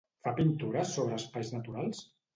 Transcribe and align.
Fa 0.27 0.31
pintures 0.39 0.95
sobre 0.97 1.19
espais 1.21 1.53
naturals? 1.59 2.01